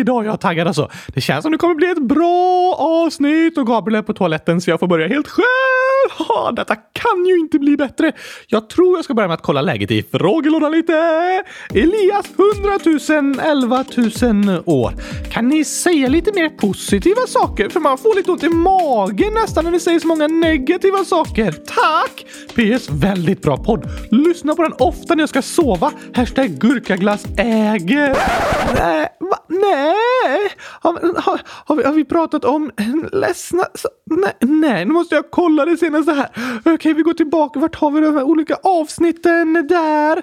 [0.00, 0.90] Idag är jag taggad alltså.
[1.06, 4.70] Det känns som det kommer bli ett bra avsnitt och Gabriel är på toaletten så
[4.70, 5.87] jag får börja helt själv.
[6.18, 8.12] Ha, detta kan ju inte bli bättre.
[8.46, 10.92] Jag tror jag ska börja med att kolla läget i frågelådan lite.
[11.74, 12.26] Elias
[13.06, 13.84] 100 000 11
[14.22, 14.92] 000 år.
[15.30, 17.68] Kan ni säga lite mer positiva saker?
[17.68, 21.52] För man får lite ont i magen nästan när ni säger så många negativa saker.
[21.52, 22.26] Tack!
[22.54, 22.88] PS.
[22.90, 23.88] Väldigt bra podd.
[24.10, 25.92] Lyssna på den ofta när jag ska sova.
[26.14, 28.16] Hashtag gurkaglass äger.
[28.74, 29.38] Nej, va?
[29.48, 30.50] Nej.
[30.80, 32.70] Har, har, har, vi, har vi pratat om
[33.12, 33.64] ledsna...
[34.10, 36.74] Nej, nej, nu måste jag kolla det senare senaste här.
[36.74, 37.58] Okej, vi går tillbaka.
[37.60, 40.22] Vart har vi de här olika avsnitten där?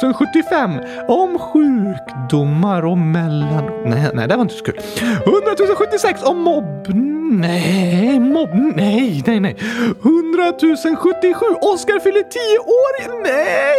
[0.00, 0.70] 100 075
[1.08, 3.64] om sjukdomar och mellan...
[3.84, 4.80] Nej, nej, det var inte så kul.
[5.26, 6.86] 100 076 om mobb...
[7.32, 8.50] Nej, mobb...
[8.76, 9.56] Nej, nej, nej.
[10.02, 10.52] 100
[10.96, 13.22] 077 Oskar fyller 10 år!
[13.22, 13.71] Nej!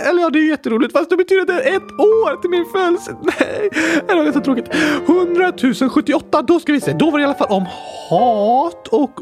[0.00, 2.64] Eller ja, det är jätteroligt fast det betyder att det är ett år till min
[2.72, 3.18] födelsedag.
[3.40, 3.70] Nej,
[4.08, 4.68] det var så tråkigt.
[5.06, 5.52] 100
[5.90, 6.92] 078, då ska vi se.
[6.92, 7.66] Då var det i alla fall om
[8.10, 9.20] hat och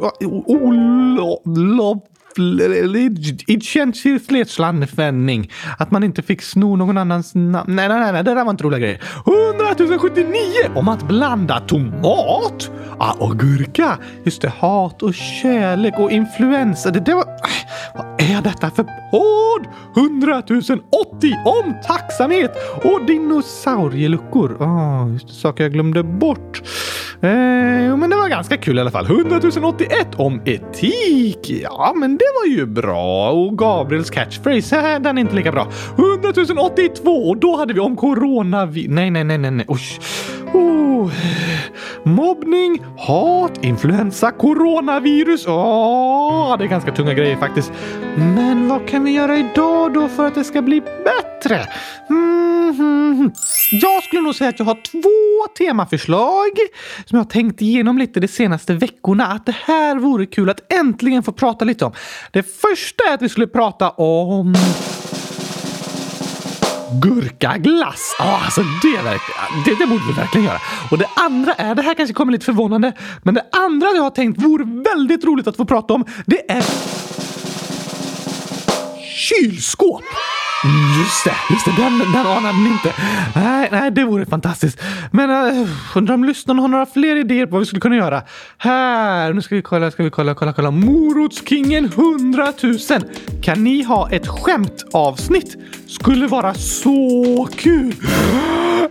[3.47, 5.51] it känns olov Identitetslandfänning.
[5.79, 7.77] Att man inte fick sno någon annans namn.
[7.77, 9.01] Nej, nej, nej, nej, det där var inte roliga grejer.
[9.87, 10.35] 100 079
[10.75, 13.99] om att blanda tomat ah, och gurka.
[14.25, 16.91] Just det, hat och kärlek och influensa.
[16.91, 17.25] Det, det var...
[17.95, 19.67] Vad är detta för podd?
[19.97, 22.53] 100 080 om tacksamhet
[22.85, 24.57] och dinosaurieluckor.
[24.61, 26.63] Oh, just det, saker jag glömde bort.
[27.23, 29.07] Eh, men det var ganska kul i alla fall.
[29.07, 31.51] 100 081 om etik.
[31.63, 33.31] Ja, men det var ju bra.
[33.31, 35.69] Och Gabriels catchphrase, den är inte lika bra.
[35.99, 38.65] 100 082 och då hade vi om corona...
[38.65, 39.67] Nej, nej, nej, nej, nej.
[39.71, 40.01] Usch.
[40.53, 41.11] Oh.
[42.05, 45.47] Mobbning, hat, influensa, coronavirus.
[45.49, 47.73] Åh, det är ganska tunga grejer faktiskt.
[48.17, 51.67] Men vad kan vi göra idag då för att det ska bli bättre?
[52.11, 53.33] Mm.
[53.73, 56.51] Jag skulle nog säga att jag har två temaförslag
[57.05, 59.27] som jag har tänkt igenom lite de senaste veckorna.
[59.27, 61.93] Att det här vore kul att äntligen få prata lite om.
[62.31, 64.55] Det första är att vi skulle prata om
[67.03, 68.17] gurkaglass.
[68.19, 69.03] Ja, alltså det,
[69.65, 70.59] det, det borde vi verkligen göra.
[70.91, 72.93] Och det andra är, det här kanske kommer lite förvånande,
[73.23, 76.65] men det andra jag har tänkt vore väldigt roligt att få prata om, det är
[78.99, 80.05] kylskåp.
[80.65, 81.83] Just det, just det.
[81.83, 82.93] Den, den anade ni inte.
[83.35, 84.81] Nej, nej, det vore fantastiskt.
[85.11, 88.23] Men uh, undrar om lyssnarna har några fler idéer på vad vi skulle kunna göra.
[88.59, 90.71] Här, nu ska vi kolla, ska vi kolla, kolla, kolla.
[90.71, 92.79] Morotskingen 100 000.
[93.43, 95.57] Kan ni ha ett skämtavsnitt?
[95.87, 97.95] Skulle vara så kul.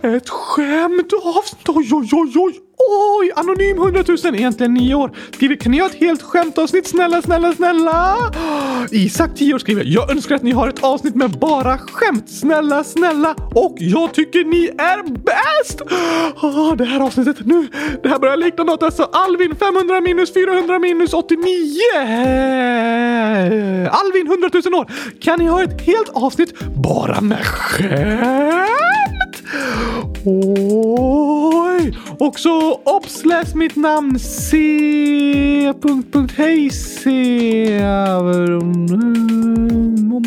[0.02, 1.68] Ett skämtavsnitt?
[1.68, 2.71] Oj, oj, oj, oj.
[2.88, 5.10] Oj, Anonym 100 000, egentligen 9 år.
[5.32, 6.86] Skriver, kan ni ha ett helt skämtavsnitt?
[6.88, 8.16] Snälla, snälla, snälla!
[8.90, 12.30] Isak 10 år skriver, jag önskar att ni har ett avsnitt med bara skämt.
[12.30, 13.34] Snälla, snälla!
[13.54, 15.80] Och jag tycker ni är bäst!
[16.42, 17.68] Oh, det här avsnittet nu,
[18.02, 18.82] det här börjar likna något.
[18.82, 21.46] Alltså Alvin 500 minus 400 minus 89.
[23.90, 24.90] Alvin 100 000 år.
[25.20, 29.01] Kan ni ha ett helt avsnitt bara med skämt?
[30.24, 31.98] Oj!
[32.18, 34.18] Och så obs, läs mitt namn.
[34.18, 34.56] C...
[35.82, 37.10] Punkt, punkt, hej C...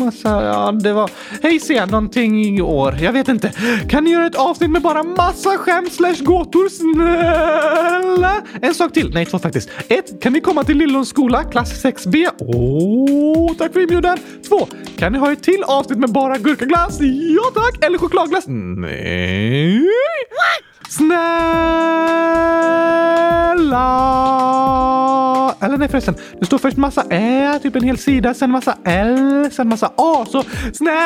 [0.06, 0.28] Alltså.
[0.28, 1.10] Ja, det var...
[1.42, 2.96] Hej C, någonting i år.
[3.00, 3.52] Jag vet inte.
[3.88, 6.68] Kan ni göra ett avsnitt med bara massa skämt slash gåtor?
[6.68, 8.42] Snälla?
[8.62, 9.10] En sak till.
[9.14, 9.70] Nej, två faktiskt.
[9.88, 12.28] Ett, kan ni komma till Lillons skola, klass 6B?
[12.38, 14.18] Åh, oh, tack för inbjudan.
[14.48, 14.66] Två,
[14.98, 16.98] kan ni ha ett till avsnitt med bara gurkaglass?
[17.00, 17.84] Ja tack!
[17.84, 18.44] Eller chokladglass?
[18.46, 19.86] Nej.
[20.88, 21.26] Snälla!
[25.60, 29.50] Eller nej förresten, det står först massa Ä, typ en hel sida, sen massa L,
[29.52, 30.96] sen massa A, så snälla!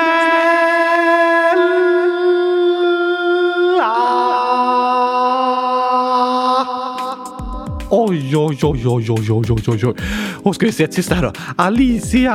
[7.93, 9.95] Oj, oj, oj, oj, oj, oj, oj, oj, oj.
[10.43, 11.33] Och ska vi se ett sista här då.
[11.57, 12.33] Alicia...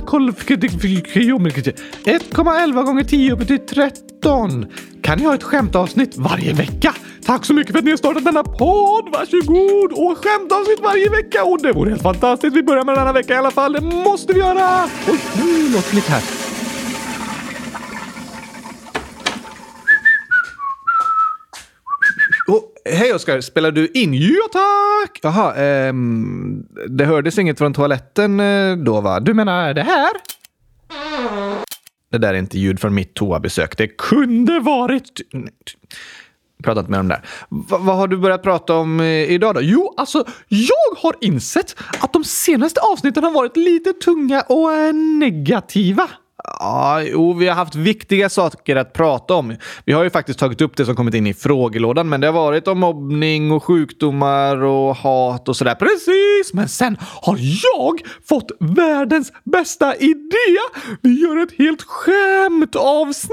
[0.00, 4.66] 1,11 gånger 10 upp till 13.
[5.02, 6.94] Kan ni ha ett skämtavsnitt varje vecka?
[7.26, 9.08] Tack så mycket för att ni har startat denna podd.
[9.12, 9.92] Varsågod!
[9.92, 11.44] Och skämtavsnitt varje vecka.
[11.44, 12.56] Och det vore helt fantastiskt.
[12.56, 13.72] Vi börjar med denna vecka i alla fall.
[13.72, 14.84] Det måste vi göra!
[15.08, 16.22] Oj, nu låter det lite här.
[22.48, 24.14] Oh, hej Oskar, spelar du in?
[24.14, 25.18] Ja tack!
[25.22, 29.20] Jaha, ehm, det hördes inget från toaletten eh, då va?
[29.20, 30.10] Du menar det här?
[32.10, 33.76] Det där är inte ljud från mitt toabesök.
[33.76, 35.20] Det kunde varit...
[36.62, 37.22] Prata inte mer om det där.
[37.50, 39.60] V vad har du börjat prata om eh, idag då?
[39.62, 44.94] Jo, alltså jag har insett att de senaste avsnitten har varit lite tunga och eh,
[44.94, 46.08] negativa.
[46.60, 49.56] Ja, jo, vi har haft viktiga saker att prata om.
[49.84, 52.34] Vi har ju faktiskt tagit upp det som kommit in i frågelådan, men det har
[52.34, 55.74] varit om mobbning och sjukdomar och hat och sådär.
[55.74, 56.54] Precis!
[56.54, 60.58] Men sen har jag fått världens bästa idé!
[61.02, 63.28] Vi gör ett helt skämtavsnitt!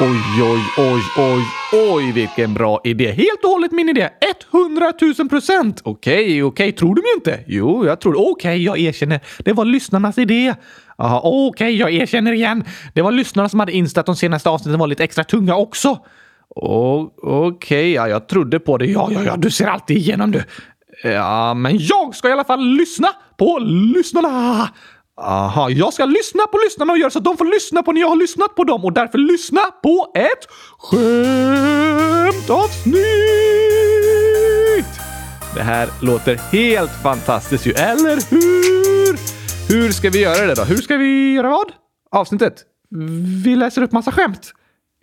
[0.00, 1.42] Oj, oj, oj, oj,
[1.72, 3.12] oj, vilken bra idé.
[3.12, 4.10] Helt och hållet min idé.
[4.52, 5.80] 100 000 procent.
[5.84, 7.44] Okej, okej, tror du mig inte?
[7.46, 9.20] Jo, jag tror Okej, jag erkänner.
[9.38, 10.54] Det var lyssnarnas idé.
[10.98, 12.64] Jaha, okej, okay, jag erkänner igen.
[12.94, 15.98] Det var lyssnarna som hade insett att de senaste avsnitten var lite extra tunga också.
[16.48, 17.10] Okej,
[17.48, 18.86] okay, ja, jag trodde på det.
[18.86, 20.42] Ja, ja, ja, du ser alltid igenom du.
[21.02, 23.08] Ja, men jag ska i alla fall lyssna
[23.38, 23.58] på
[23.94, 24.68] lyssnarna.
[25.20, 28.00] Aha, jag ska lyssna på lyssnarna och göra så att de får lyssna på när
[28.00, 30.46] jag har lyssnat på dem och därför lyssna på ett
[30.78, 31.26] skämtavsnitt!
[35.54, 38.95] Det här låter helt fantastiskt ju, eller hur?
[39.68, 40.62] Hur ska vi göra det då?
[40.62, 41.72] Hur ska vi göra vad?
[42.10, 42.64] Avsnittet?
[43.44, 44.52] Vi läser upp massa skämt.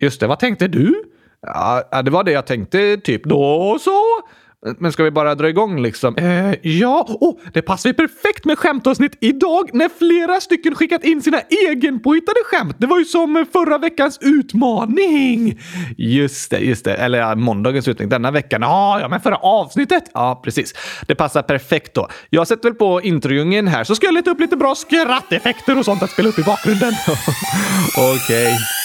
[0.00, 1.04] Just det, vad tänkte du?
[1.42, 3.24] Ja, det var det jag tänkte, typ.
[3.24, 4.00] Då så.
[4.78, 6.16] Men ska vi bara dra igång liksom?
[6.16, 11.22] Eh, ja, oh, det passar ju perfekt med skämtavsnitt idag när flera stycken skickat in
[11.22, 12.76] sina egenpåhittade skämt.
[12.78, 15.60] Det var ju som förra veckans utmaning.
[15.96, 16.94] Just det, just det.
[16.94, 18.62] Eller ja, måndagens utmaning denna veckan.
[18.62, 20.04] Ah, ja, men förra avsnittet.
[20.14, 20.74] Ja, precis.
[21.06, 22.08] Det passar perfekt då.
[22.30, 25.84] Jag sätter väl på introjungen här så ska jag leta upp lite bra skratteffekter och
[25.84, 26.92] sånt att spela upp i bakgrunden.
[27.96, 28.44] Okej.
[28.44, 28.83] Okay.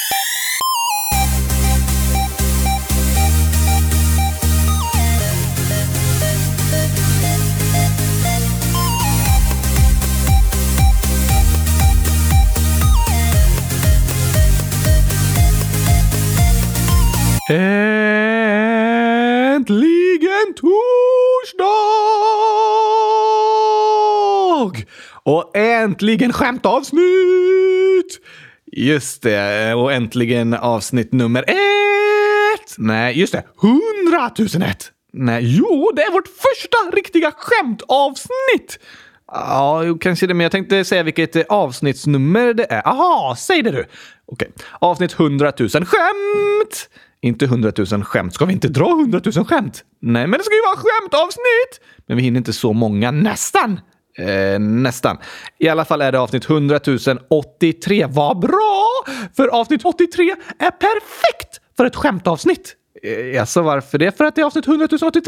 [17.51, 17.74] Äntligen
[20.56, 21.66] torsdag!
[25.24, 28.19] Och äntligen skämtavsnitt!
[28.72, 32.75] Just det, och äntligen avsnitt nummer ett!
[32.78, 34.92] Nej, just det, hundratusenett!
[35.13, 38.80] Nej, jo, det är vårt första riktiga skämtavsnitt!
[39.31, 42.88] Ja, kanske det, men jag tänkte säga vilket avsnittsnummer det är.
[42.88, 43.86] Aha, säg det du!
[44.25, 46.90] Okej, avsnitt 100 000 skämt!
[47.21, 48.33] Inte hundratusen skämt.
[48.33, 49.83] Ska vi inte dra hundratusen skämt?
[50.01, 51.88] Nej, men det ska ju vara skämtavsnitt!
[52.07, 53.12] Men vi hinner inte så många.
[53.12, 53.80] Nästan!
[54.18, 55.18] Eh, nästan.
[55.60, 56.80] I alla fall är det avsnitt 100
[57.30, 58.06] 083.
[58.10, 58.88] Vad bra!
[59.36, 62.75] För avsnitt 83 är perfekt för ett skämtavsnitt.
[63.04, 64.18] Eh, alltså varför det?
[64.18, 65.21] För att det är avsnitt 100 083.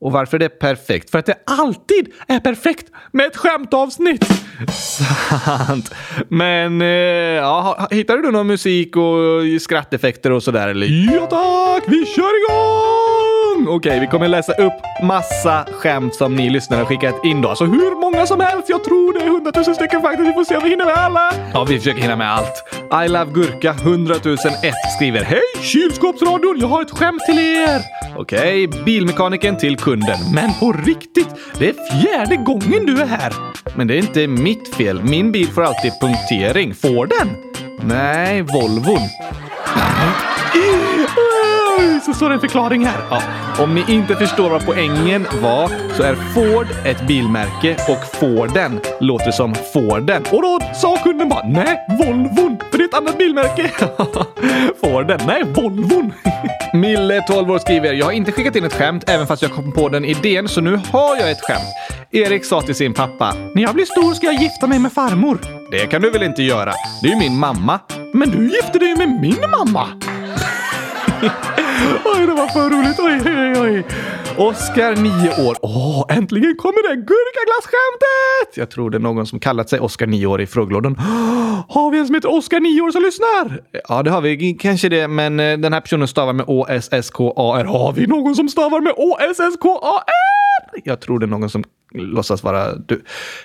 [0.00, 1.10] Och varför det är perfekt?
[1.10, 4.24] För att det alltid är perfekt med ett skämtavsnitt!
[4.72, 5.94] Sant.
[6.28, 10.86] Men, eh, ja, hittade du någon musik och skratteffekter och sådär eller?
[10.86, 13.37] Ja tack, vi kör igång!
[13.66, 14.72] Okej, vi kommer läsa upp
[15.02, 17.48] massa skämt som ni lyssnare har skickat in då.
[17.48, 18.68] Alltså hur många som helst.
[18.68, 20.28] Jag tror det är hundratusen stycken faktiskt.
[20.28, 21.32] Vi får se om vi hinner med alla.
[21.52, 22.64] Ja, vi försöker hinna med allt.
[23.06, 27.82] I love gurka 100 001 skriver Hej kylskåpsradion, jag har ett skämt till er!
[28.16, 30.18] Okej, bilmekanikern till kunden.
[30.34, 31.28] Men på riktigt,
[31.58, 33.32] det är fjärde gången du är här.
[33.76, 35.02] Men det är inte mitt fel.
[35.02, 36.74] Min bil får alltid punktering.
[36.74, 37.28] Får den?
[37.80, 39.00] Nej, Volvon.
[42.06, 43.00] Så står det en förklaring här.
[43.10, 43.22] Ja.
[43.62, 49.30] Om ni inte förstår vad poängen var så är Ford ett bilmärke och Forden låter
[49.30, 50.22] som Forden.
[50.32, 53.70] Och då sa kunden bara nej, Volvon, för det är ett annat bilmärke.
[54.80, 56.12] Forden, nej, Volvon.
[56.72, 59.72] Mille, 12 år, skriver jag har inte skickat in ett skämt även fast jag kom
[59.72, 61.98] på den idén så nu har jag ett skämt.
[62.10, 63.34] Erik sa till sin pappa.
[63.54, 65.38] När jag blir stor ska jag gifta mig med farmor.
[65.70, 66.72] Det kan du väl inte göra?
[67.02, 67.80] Det är ju min mamma.
[68.12, 69.86] Men du gifte dig med min mamma.
[72.04, 72.98] oj, det var för roligt.
[73.00, 73.84] Oj, oj, oj.
[74.36, 75.56] Oskar, nio år.
[75.62, 78.56] Åh, äntligen kommer det gurkaglasskämtet!
[78.56, 80.96] Jag tror det är någon som kallat sig Oskar, nio år i frågelådan.
[81.68, 83.62] Har vi en som heter Oskar, nio år som lyssnar?
[83.88, 84.54] Ja, det har vi.
[84.54, 87.64] Kanske det, men eh, den här personen stavar med O-S-S-K-A-R.
[87.64, 90.80] Har vi någon som stavar med O-S-S-K-A-R?
[90.84, 91.64] Jag tror det är någon som
[91.94, 93.04] låtsas vara du.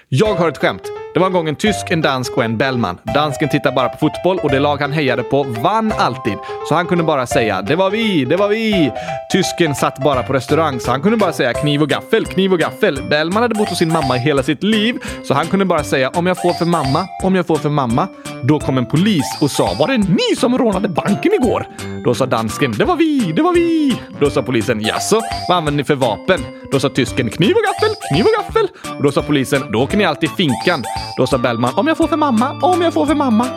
[0.09, 0.83] Jag har ett skämt.
[1.13, 2.97] Det var en gång en tysk, en dansk och en Bellman.
[3.13, 6.37] Dansken tittade bara på fotboll och det lag han hejade på vann alltid.
[6.69, 8.91] Så han kunde bara säga “Det var vi, det var vi”.
[9.31, 12.59] Tysken satt bara på restaurang så han kunde bara säga “Kniv och gaffel, kniv och
[12.59, 13.09] gaffel”.
[13.09, 16.09] Bellman hade bott hos sin mamma i hela sitt liv så han kunde bara säga
[16.09, 18.07] “Om jag får för mamma, om jag får för mamma”.
[18.43, 21.67] Då kom en polis och sa “Var det ni som rånade banken igår?”
[22.05, 24.01] Då sa dansken “Det var vi, det var vi”.
[24.19, 27.92] Då sa polisen “Jaså, vad använder ni för vapen?” Då sa tysken “Kniv och gaffel,
[28.09, 28.67] kniv och gaffel.
[28.97, 30.83] Och då sa polisen, då åker ni alltid finkan.
[31.17, 33.45] Då sa Bellman, om jag får för mamma, om jag får för mamma.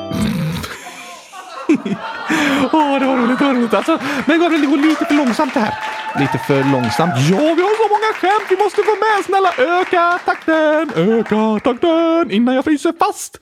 [2.72, 3.74] Åh, oh, det var roligt, det var roligt.
[3.74, 5.74] Alltså, men Gabriel, det går lite för långsamt det här.
[6.20, 7.12] Lite för långsamt?
[7.30, 9.24] Ja, vi har så många skämt vi måste få med.
[9.24, 13.40] Snälla, öka takten, öka takten innan jag fryser fast.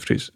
[0.00, 0.34] Fryser.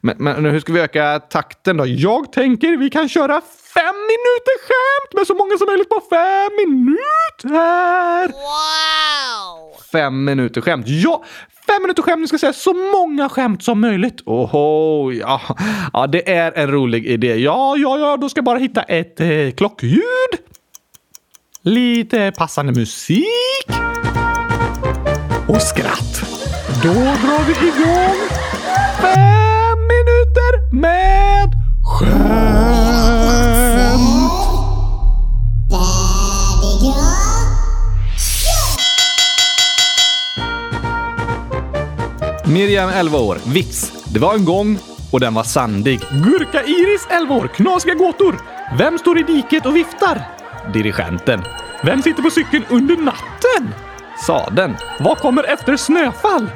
[0.00, 1.86] Men, men hur ska vi öka takten då?
[1.86, 3.40] Jag tänker vi kan köra
[3.74, 8.26] fem minuter skämt med så många som möjligt på fem minuter.
[8.26, 9.82] Wow!
[9.92, 10.84] Fem minuter skämt.
[10.88, 11.24] Ja,
[11.66, 12.20] fem minuter skämt.
[12.20, 14.20] Ni ska säga så många skämt som möjligt.
[14.24, 15.40] Oho, ja.
[15.92, 17.36] ja, det är en rolig idé.
[17.36, 20.02] Ja, ja, ja, då ska jag bara hitta ett eh, klockljud.
[21.62, 23.26] Lite passande musik.
[25.48, 26.22] Och skratt.
[26.82, 28.37] Då drar vi igång
[29.00, 31.50] fem minuter med
[31.84, 32.38] skämt.
[42.46, 43.38] Miriam 11 år.
[43.46, 43.92] Vits.
[44.12, 44.78] Det var en gång
[45.10, 46.00] och den var sandig.
[46.00, 47.48] Gurka-Iris 11 år.
[47.54, 48.40] Knasiga gåtor.
[48.78, 50.22] Vem står i diket och viftar?
[50.72, 51.44] Dirigenten.
[51.84, 53.74] Vem sitter på cykeln under natten?
[54.26, 54.76] Saden.
[55.00, 56.50] Vad kommer efter snöfall?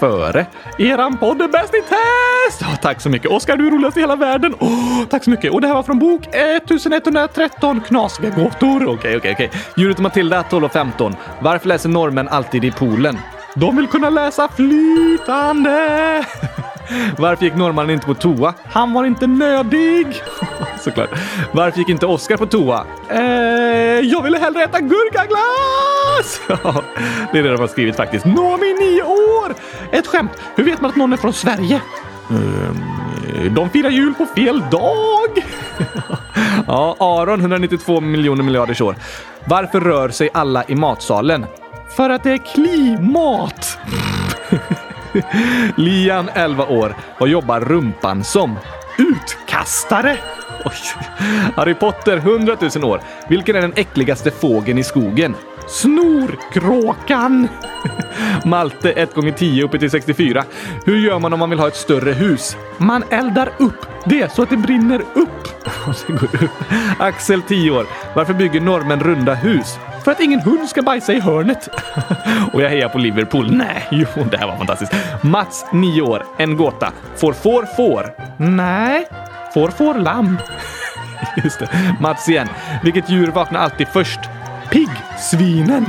[0.00, 0.46] Före.
[0.78, 2.62] Eran podd är bäst i test!
[2.62, 3.30] Oh, tack så mycket.
[3.30, 4.54] Oskar, du är roligast i hela världen.
[4.60, 5.52] Oh, tack så mycket.
[5.52, 8.76] Och det här var från bok 1113 Knasiga gåtor.
[8.76, 9.48] Okej, okay, okej, okay, okej.
[9.48, 9.60] Okay.
[9.76, 11.16] Djuret Matilda 12 och 15.
[11.40, 13.18] Varför läser norrmän alltid i poolen?
[13.54, 16.24] De vill kunna läsa flytande.
[17.18, 18.54] Varför gick norrmannen inte på toa?
[18.64, 20.22] Han var inte nödig.
[20.80, 21.10] Såklart.
[21.52, 22.84] Varför gick inte Oskar på toa?
[23.08, 23.20] Eh,
[24.00, 26.40] jag ville hellre äta gurkaglass!
[27.32, 28.24] det är det de har skrivit faktiskt.
[28.24, 29.54] Nomi, nio år!
[29.92, 30.32] Ett skämt.
[30.54, 31.80] Hur vet man att någon är från Sverige?
[32.30, 35.28] Um, de firar jul på fel dag.
[36.66, 38.96] ja, Aron, 192 miljoner miljarders år.
[39.44, 41.46] Varför rör sig alla i matsalen?
[41.96, 43.78] För att det är klimat!
[45.76, 46.96] Lian, 11 år.
[47.18, 48.58] Vad jobbar rumpan som?
[48.98, 50.18] Utkastare!
[50.64, 50.72] Oj.
[51.56, 53.00] Harry Potter, 100 000 år.
[53.28, 55.34] Vilken är den äckligaste fågeln i skogen?
[55.68, 57.48] Snorkråkan!
[58.44, 60.44] Malte 1 gånger 10 uppe till 64.
[60.84, 62.56] Hur gör man om man vill ha ett större hus?
[62.78, 65.48] Man eldar upp det så att det brinner upp.
[66.98, 67.86] Axel 10 år.
[68.14, 69.78] Varför bygger norrmän runda hus?
[70.04, 71.68] För att ingen hund ska bajsa i hörnet.
[72.52, 73.56] Och jag hejar på Liverpool.
[73.56, 74.92] Nej, jo, det här var fantastiskt.
[75.22, 76.26] Mats, 9 år.
[76.38, 76.92] En gåta.
[77.16, 78.14] Får får får?
[78.36, 79.08] Nej.
[79.54, 80.38] Får får lamm.
[81.44, 81.68] Just det.
[82.00, 82.48] Mats igen.
[82.82, 84.20] Vilket djur vaknar alltid först?
[84.70, 85.86] Piggsvinen.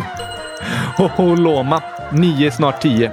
[0.97, 1.81] Hoho Loma.
[2.11, 3.11] 9, snart 10.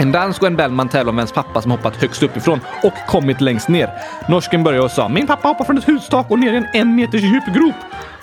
[0.00, 3.40] En dansk och en Bellman tävlar om vems pappa som hoppat högst uppifrån och kommit
[3.40, 3.90] längst ner.
[4.28, 6.96] Norsken började och sa “Min pappa hoppade från ett hustak och ner i en en
[6.96, 7.74] meters djup grop”.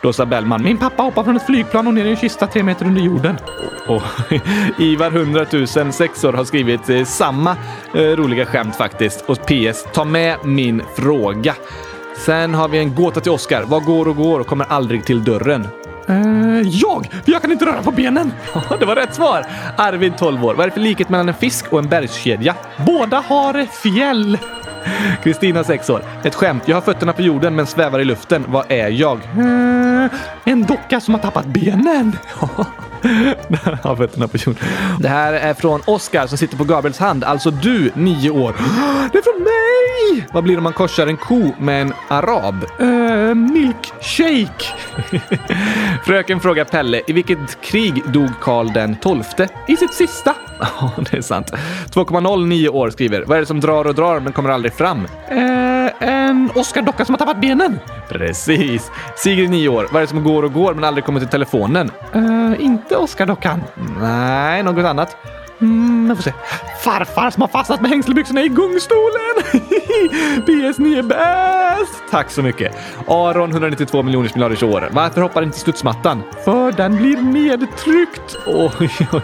[0.02, 2.64] Då sa Bellman “Min pappa hoppade från ett flygplan och ner i en kista tre
[2.64, 3.38] meter under jorden”.
[3.88, 4.02] Och
[4.82, 7.58] Ivar 100 000 sexor har skrivit eh, samma
[7.94, 9.22] eh, roliga skämt faktiskt.
[9.22, 11.56] Och PS, ta med min fråga.
[12.18, 13.64] Sen har vi en gåta till Oscar.
[13.64, 15.68] Vad går och går och kommer aldrig till dörren?
[16.08, 17.10] Eh, jag!
[17.26, 18.34] Jag kan inte röra på benen!
[18.80, 19.46] det var rätt svar!
[19.78, 20.54] Arvid, 12 år.
[20.54, 22.56] Vad är det för likhet mellan en fisk och en bergskedja?
[22.86, 24.38] Båda har fjäll!
[25.24, 26.02] Kristina, 6 år.
[26.24, 26.64] Ett skämt.
[26.66, 28.46] Jag har fötterna på jorden men svävar i luften.
[28.48, 29.18] Vad är jag?
[29.18, 30.12] Eh,
[30.44, 32.18] en docka som har tappat benen.
[33.98, 34.64] fötterna på jorden.
[35.00, 37.24] Det här är från Oskar som sitter på Gabriels hand.
[37.24, 38.56] Alltså du, 9 år.
[39.12, 40.28] Det är från mig!
[40.34, 42.66] Vad blir det om man korsar en ko med en arab?
[42.82, 44.66] Uh, milkshake.
[46.06, 49.48] Fröken frågar Pelle, i vilket krig dog Karl den XII?
[49.68, 50.36] I sitt sista.
[50.80, 51.52] Ja, det är sant.
[51.92, 55.08] 2,09 år skriver, vad är det som drar och drar men kommer aldrig fram?
[55.28, 57.80] Eh, en Oscar-docka som har tappat benen.
[58.10, 58.92] Precis.
[59.18, 61.92] Sigrid 9 år, vad är det som går och går men aldrig kommer till telefonen?
[62.14, 63.64] Eh, inte Oscar-dockan.
[64.02, 65.18] Nej, något annat.
[65.62, 66.34] Mm, jag får se.
[66.86, 69.36] Farfar som har fastnat med hängslebyxorna i gungstolen!
[70.48, 72.04] PS9 är bäst!
[72.12, 72.76] Tack så mycket.
[73.08, 74.90] Aron, 192 miljoners miljarders år.
[74.92, 76.24] Varför hoppar inte studsmattan?
[76.44, 78.38] För den blir nedtryckt.
[78.46, 79.22] Oj, oj.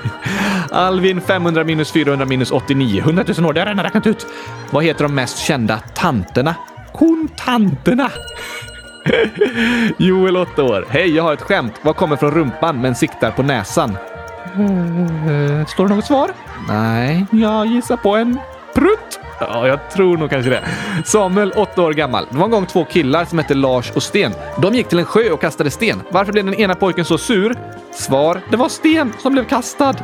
[0.72, 3.00] Alvin, 500 minus 400 minus 89.
[3.00, 4.28] 100 000 år, det har jag redan räknat ut.
[4.72, 6.56] Vad heter de mest kända tanterna?
[6.94, 8.10] Kontanterna!
[9.98, 10.86] Joel, 8 år.
[10.90, 11.74] Hej, jag har ett skämt.
[11.82, 13.98] Vad kommer från rumpan men siktar på näsan?
[14.60, 16.32] Uh, står det något svar?
[16.68, 17.26] Nej.
[17.32, 18.40] Jag gissar på en
[18.74, 19.20] prutt.
[19.40, 20.64] Ja, jag tror nog kanske det.
[21.06, 22.26] Samuel, åtta år gammal.
[22.30, 24.34] Det var en gång två killar som hette Lars och Sten.
[24.62, 26.02] De gick till en sjö och kastade sten.
[26.10, 27.56] Varför blev den ena pojken så sur?
[27.92, 28.42] Svar.
[28.52, 29.96] Det var Sten som blev kastad.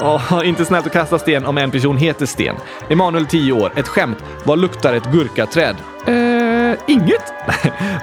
[0.00, 2.56] Oh, inte snällt att kasta sten om en person heter Sten.
[2.88, 3.72] Emanuel, 10 år.
[3.76, 4.24] Ett skämt.
[4.44, 5.76] Vad luktar ett gurkaträd?
[6.06, 6.37] Eh,
[6.86, 7.32] inget.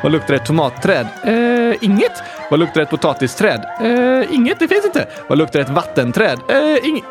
[0.04, 1.08] Vad luktar ett tomatträd?
[1.24, 2.24] Eh, inget.
[2.50, 3.66] Vad luktar ett potatisträd?
[3.82, 5.08] Eh, inget, det finns inte.
[5.28, 6.40] Vad luktar ett vattenträd?
[6.48, 7.06] Eh, inget.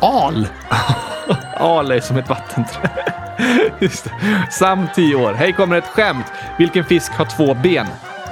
[0.00, 0.48] Al.
[1.56, 2.90] Al är som ett vattenträd.
[3.78, 4.10] Just det.
[4.50, 5.32] Sam 10 år.
[5.32, 6.26] Hej kommer ett skämt.
[6.58, 7.86] Vilken fisk har två ben?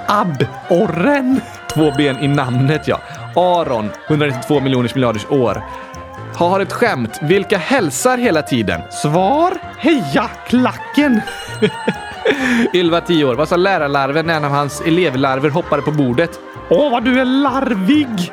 [0.07, 1.41] Abborren.
[1.75, 3.01] Två ben i namnet ja.
[3.37, 5.63] Aron, 192 miljoners miljarders år.
[6.35, 7.19] Har ett skämt.
[7.23, 8.81] Vilka hälsar hela tiden?
[8.91, 9.59] Svar?
[9.79, 11.21] Heja klacken!
[12.75, 13.35] Ylva 10 år.
[13.35, 16.41] Vad sa lärarlarven när en av hans elevlarver hoppade på bordet?
[16.71, 18.33] Åh, vad du är larvig!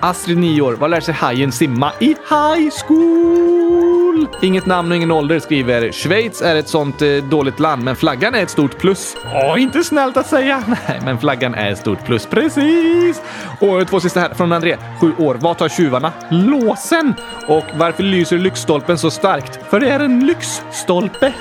[0.00, 0.72] Astrid 9 år.
[0.72, 1.92] Vad lär sig hajen simma?
[1.98, 4.28] I high school!
[4.42, 8.34] Inget namn och ingen ålder skriver Schweiz är ett sånt eh, dåligt land, men flaggan
[8.34, 9.16] är ett stort plus.
[9.34, 10.64] Åh, inte snällt att säga.
[10.88, 12.26] Nej, men flaggan är ett stort plus.
[12.26, 13.22] Precis!
[13.60, 14.76] Och två sista här från André.
[15.00, 15.34] 7 år.
[15.34, 16.12] Vad tar tjuvarna?
[16.30, 17.14] Låsen!
[17.46, 19.70] Och varför lyser lyktstolpen så starkt?
[19.70, 21.32] För det är en lyxstolpe.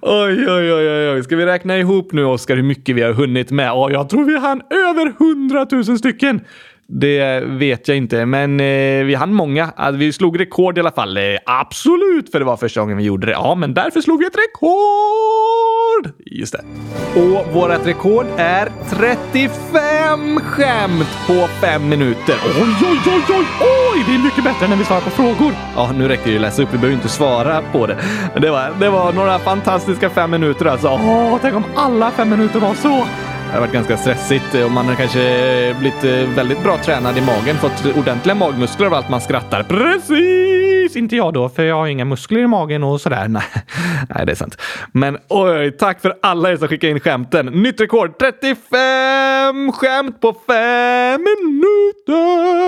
[0.00, 1.22] Oj, oj, oj, oj.
[1.22, 3.66] Ska vi räkna ihop nu, Oskar, hur mycket vi har hunnit med?
[3.66, 6.40] Ja, jag tror vi hann över hundratusen stycken.
[6.86, 9.72] Det vet jag inte, men eh, vi hann många.
[9.76, 11.16] Alltså, vi slog rekord i alla fall.
[11.16, 13.32] Eh, absolut, för det var första gången vi gjorde det.
[13.32, 16.22] Ja, men därför slog vi ett rekord!
[16.26, 16.64] Just det.
[17.20, 22.36] Och vårt rekord är 35 skämt på fem minuter.
[22.44, 23.83] Oj, oj, oj, oj, oj!
[24.06, 25.54] Det är mycket bättre när vi svarar på frågor.
[25.76, 26.68] Ja, nu räcker det ju att läsa upp.
[26.72, 27.96] Vi behöver inte svara på det.
[28.32, 30.88] Men det var, det var några fantastiska fem minuter alltså.
[30.88, 32.88] Åh, tänk om alla fem minuter var så.
[32.88, 36.04] Det har varit ganska stressigt och man har kanske blivit
[36.36, 39.62] väldigt bra tränad i magen, fått ordentliga magmuskler av allt man skrattar.
[39.62, 40.96] Precis!
[40.96, 43.28] Inte jag då, för jag har inga muskler i magen och sådär.
[43.28, 43.42] Nej,
[44.14, 44.60] Nej det är sant.
[44.92, 47.46] Men oj, tack för alla er som skickade in skämten.
[47.46, 48.18] Nytt rekord!
[48.18, 52.64] 35 skämt på fem minuter!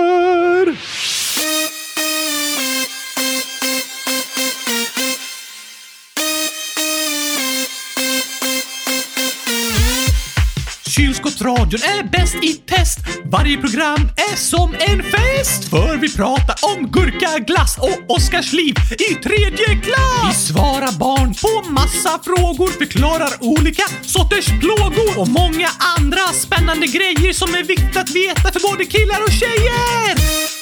[10.97, 12.99] Kylskåpsradion är bäst i test.
[13.25, 15.69] Varje program är som en fest.
[15.69, 18.75] För vi pratar om gurka, glass och Oskars liv
[19.09, 20.27] i tredje klass.
[20.29, 27.33] Vi svarar barn på massa frågor, förklarar olika sorters plågor och många andra spännande grejer
[27.33, 30.56] som är viktigt att veta för både killar och tjejer.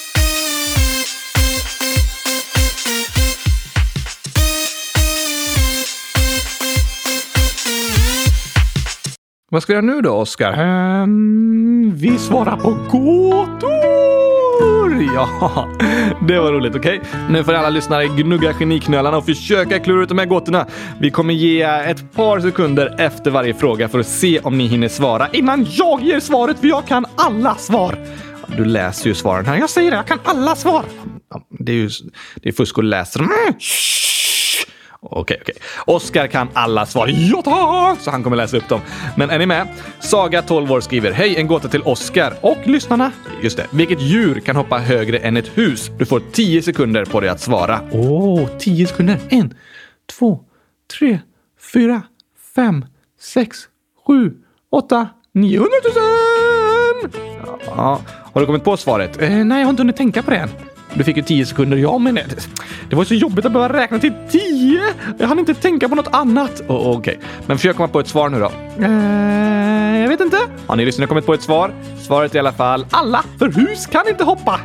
[9.56, 10.60] Vad ska vi göra nu då, Oskar?
[11.02, 13.72] Um, vi svarar på gåtor!
[15.14, 15.68] Ja,
[16.28, 16.76] det var roligt.
[16.76, 17.20] Okej, okay?
[17.30, 20.66] nu får alla lyssnare gnugga geniknölarna och försöka klura ut de här gåtorna.
[21.00, 24.88] Vi kommer ge ett par sekunder efter varje fråga för att se om ni hinner
[24.88, 27.98] svara innan jag ger svaret, för jag kan alla svar.
[28.56, 29.56] Du läser ju svaren här.
[29.56, 30.84] Jag säger det, jag kan alla svar.
[31.50, 31.90] Det är ju
[32.34, 33.28] det är fusk att läsa dem.
[35.10, 35.54] Okej, okej.
[35.84, 37.08] Oskar kan alla svar.
[37.08, 38.00] Ja tack!
[38.00, 38.80] Så han kommer läsa upp dem.
[39.16, 39.68] Men är ni med?
[40.00, 43.12] Saga, 12 år, skriver Hej, en gåta till Oskar och lyssnarna.
[43.42, 43.66] Just det.
[43.70, 45.90] Vilket djur kan hoppa högre än ett hus?
[45.98, 47.80] Du får 10 sekunder på dig att svara.
[47.92, 49.18] Åh, oh, 10 sekunder.
[49.28, 49.54] En,
[50.18, 50.40] två,
[50.98, 51.18] tre,
[51.72, 52.02] fyra,
[52.54, 52.84] fem,
[53.20, 53.58] sex,
[54.06, 54.34] sju,
[54.70, 57.10] åtta, 900 000!
[57.66, 58.00] Ja,
[58.32, 59.22] har du kommit på svaret?
[59.22, 60.75] Eh, nej, jag har inte hunnit tänka på det än.
[60.96, 61.76] Du fick ju 10 sekunder.
[61.76, 62.18] Ja, men
[62.90, 64.80] det var så jobbigt att behöva räkna till 10.
[65.18, 66.62] Jag hann inte tänka på något annat.
[66.68, 67.16] Oh, Okej, okay.
[67.46, 68.52] men försök komma på ett svar nu då.
[68.84, 70.36] Eh, jag vet inte.
[70.66, 71.72] Har ni lyssnat kommit på ett svar?
[71.98, 74.60] Svaret är i alla fall alla, för hus kan inte hoppa.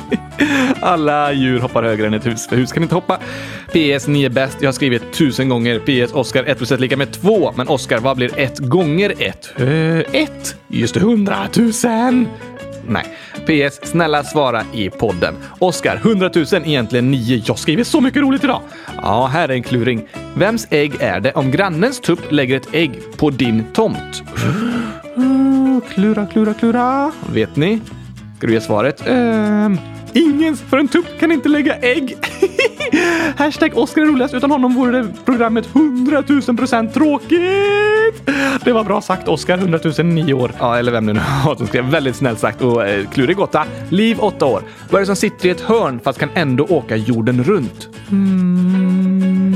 [0.80, 3.18] alla djur hoppar högre än ett hus, för hus kan inte hoppa.
[3.66, 4.56] PS, ni är bäst.
[4.60, 5.78] Jag har skrivit tusen gånger.
[5.78, 7.52] PS, Oskar 1 plus 1 lika med 2.
[7.56, 9.52] Men Oskar, vad blir 1 gånger 1?
[10.12, 10.56] 1.
[10.68, 12.26] Just det, 100 000.
[12.86, 13.04] Nej.
[13.46, 13.80] PS.
[13.90, 15.34] Snälla svara i podden.
[15.58, 17.42] Oskar, 100 000 egentligen 9.
[17.46, 18.62] Jag skriver så mycket roligt idag.
[19.02, 20.08] Ja, här är en kluring.
[20.34, 24.22] Vems ägg är det om grannens tupp lägger ett ägg på din tomt?
[25.94, 27.12] Klura, klura, klura.
[27.32, 27.80] Vet ni?
[28.38, 29.06] Ska du ge svaret?
[29.06, 29.78] Ehm,
[30.12, 32.16] ingens, för en tupp kan inte lägga ägg.
[33.36, 34.34] Hashtag Oskar är roligast.
[34.34, 38.30] Utan honom vore det programmet 100 000 procent tråkigt.
[38.64, 40.52] Det var bra sagt Oskar, 100 009 år.
[40.58, 41.84] Ja, eller vem det nu var som skrev.
[41.84, 43.64] Väldigt snällt sagt och eh, klurig gåta.
[43.88, 44.62] Liv 8 år.
[44.90, 47.88] Vad är det som sitter i ett hörn fast kan ändå åka jorden runt?
[48.10, 49.50] Mm.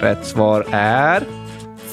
[0.00, 1.22] Rätt svar är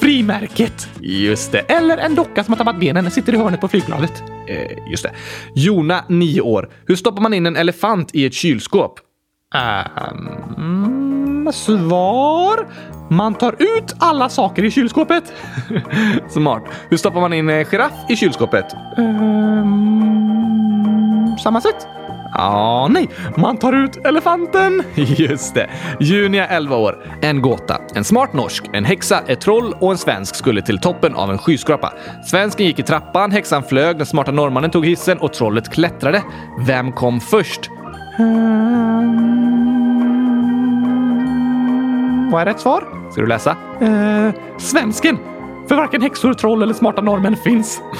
[0.00, 0.88] frimärket.
[1.00, 1.58] Just det.
[1.58, 4.22] Eller en docka som har tappat benen sitter i hörnet på flygbladet.
[4.46, 5.12] Eh, just det.
[5.54, 6.70] Jona, 9 år.
[6.86, 9.00] Hur stoppar man in en elefant i ett kylskåp?
[9.54, 12.66] Um, svar?
[13.08, 15.32] Man tar ut alla saker i kylskåpet.
[16.28, 16.64] Smart.
[16.88, 18.64] Hur stoppar man in en giraff i kylskåpet?
[18.98, 20.16] Um,
[21.42, 21.86] samma sätt.
[22.34, 23.08] Ja, nej.
[23.36, 24.82] Man tar ut elefanten.
[24.94, 25.70] Just det.
[26.00, 27.06] Junia, 11 år.
[27.22, 27.80] En gåta.
[27.94, 31.38] En smart norsk, en häxa, ett troll och en svensk skulle till toppen av en
[31.38, 31.92] skyskrapa.
[32.24, 36.22] Svensken gick i trappan, häxan flög, den smarta norrmannen tog hissen och trollet klättrade.
[36.66, 37.70] Vem kom först?
[42.32, 42.84] Vad är rätt svar?
[43.10, 43.56] Ska du läsa?
[43.80, 45.18] Eh, svensken.
[45.68, 47.82] För varken häxor, troll eller smarta norrmän finns.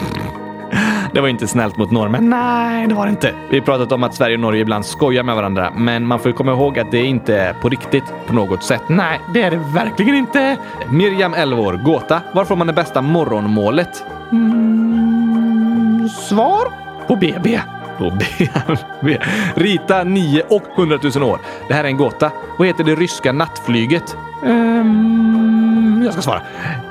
[1.12, 2.30] Det var inte snällt mot norrmän.
[2.30, 3.34] Nej, det var det inte.
[3.50, 6.32] Vi har pratat om att Sverige och Norge ibland skojar med varandra, men man får
[6.32, 8.82] komma ihåg att det inte är på riktigt på något sätt.
[8.88, 10.56] Nej, det är det verkligen inte.
[10.90, 11.80] Miriam, 11 år.
[11.84, 12.20] Gåta.
[12.34, 14.04] Var får man det bästa morgonmålet?
[14.32, 16.72] Mm, svar?
[17.06, 17.60] På BB.
[18.00, 19.18] På BB.
[19.54, 21.40] Rita 9 och 100 000 år.
[21.68, 22.32] Det här är en gåta.
[22.58, 24.16] Vad heter det ryska nattflyget?
[24.46, 26.42] Ehm, jag ska svara.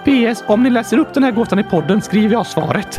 [0.05, 0.43] PS.
[0.47, 2.97] Om ni läser upp den här gåtan i podden skriver jag svaret.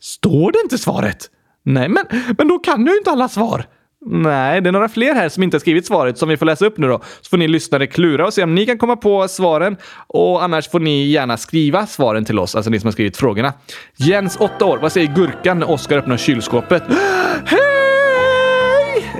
[0.00, 1.30] Står det inte svaret?
[1.62, 2.04] Nej, men,
[2.38, 3.64] men då kan jag ju inte alla svar.
[4.06, 6.66] Nej, det är några fler här som inte har skrivit svaret som vi får läsa
[6.66, 7.00] upp nu då.
[7.20, 9.76] Så får ni lyssnare klura och se om ni kan komma på svaren.
[10.06, 13.52] Och annars får ni gärna skriva svaren till oss, alltså ni som har skrivit frågorna.
[13.96, 14.78] Jens, 8 år.
[14.78, 16.82] Vad säger Gurkan när Oskar öppnar kylskåpet?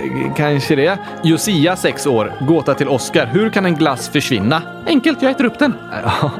[0.05, 0.99] Eh, kanske det.
[1.23, 2.33] Josia, 6 år.
[2.41, 3.27] Gåta till Oskar.
[3.27, 4.63] Hur kan en glass försvinna?
[4.87, 5.75] Enkelt, jag äter upp den.
[6.05, 6.31] Ja,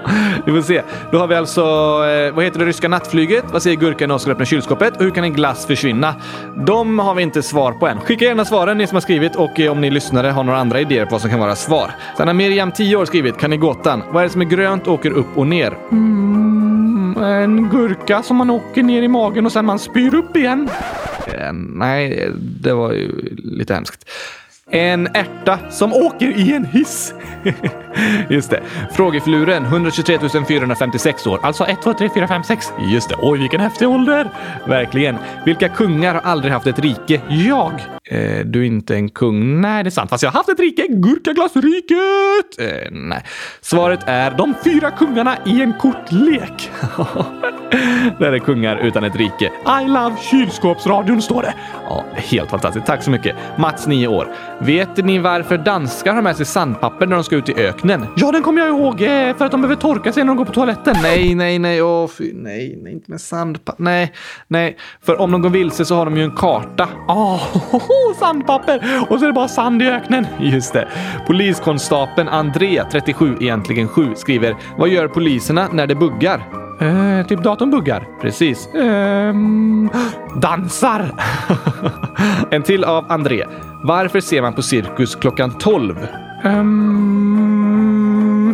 [0.47, 0.83] vi får se.
[1.13, 3.45] Då har vi alltså, eh, vad heter det ryska nattflyget?
[3.53, 4.97] Vad säger Gurkan när Oskar öppnar kylskåpet?
[4.97, 6.15] Och hur kan en glass försvinna?
[6.55, 8.01] De har vi inte svar på än.
[8.01, 10.81] Skicka gärna svaren ni som har skrivit och eh, om ni lyssnare har några andra
[10.81, 11.91] idéer på vad som kan vara svar.
[12.17, 14.03] Sen har Miriam, 10 år, skrivit Kan ni gåtan?
[14.11, 15.77] Vad är det som är grönt och åker upp och ner?
[15.91, 16.58] Mm,
[17.17, 20.69] en gurka som man åker ner i magen och sen man spyr upp igen.
[21.27, 24.11] Eh, nej, det var ju lite hemskt.
[24.71, 27.15] En ärta som åker i en hiss.
[28.29, 28.61] Just det.
[28.93, 31.41] Frågefiluren, 123 456 år.
[31.43, 32.73] Alltså 1, 2, 3, 4, 5, 6.
[32.93, 33.15] Just det.
[33.19, 34.31] Oj, vilken häftig ålder.
[34.67, 35.17] Verkligen.
[35.45, 37.21] Vilka kungar har aldrig haft ett rike?
[37.29, 37.73] Jag.
[38.05, 39.61] Eh, du är inte en kung.
[39.61, 40.11] Nej, det är sant.
[40.11, 40.87] Fast jag har haft ett rike.
[40.89, 42.59] Gurkaglassriket.
[42.59, 43.25] Eh, nej.
[43.61, 46.71] Svaret är de fyra kungarna i en kortlek.
[48.19, 49.51] Där är kungar utan ett rike.
[49.83, 51.55] I love kylskåpsradion står det.
[51.89, 52.87] Ja, helt fantastiskt.
[52.87, 53.37] Tack så mycket.
[53.57, 54.29] Mats, 9 år.
[54.61, 58.07] Vet ni varför danskar har med sig sandpapper när de ska ut i öknen?
[58.17, 59.03] Ja, den kommer jag ihåg.
[59.03, 60.95] eh, För att de behöver torka sig när de går på toaletten.
[61.03, 61.83] Nej, nej, nej.
[61.83, 63.83] Åh, fy, nej, nej, inte med sandpapper.
[63.85, 64.13] Nej,
[64.49, 64.77] nej.
[65.03, 66.89] För om de går vilse så har de ju en karta.
[67.09, 67.43] Åh,
[68.19, 69.07] sandpapper!
[69.09, 70.27] Och så är det bara sand i öknen.
[70.41, 70.89] Just det.
[71.27, 76.68] Poliskonstapeln André, 37, egentligen 7, skriver Vad gör poliserna när det buggar?
[76.81, 78.07] Eh, typ datorn buggar.
[78.21, 78.69] Precis.
[78.75, 79.91] Ehm,
[80.37, 81.11] dansar!
[82.51, 83.45] en till av André.
[83.83, 86.07] Varför ser man på cirkus klockan 12?
[86.45, 87.69] Ehm,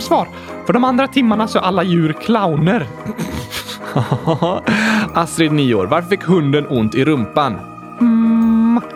[0.01, 0.29] svar.
[0.67, 2.87] För de andra timmarna så är alla djur clowner.
[5.15, 5.87] Astrid, 9 år.
[5.87, 7.55] Varför fick hunden ont i rumpan?
[8.01, 8.44] Mm,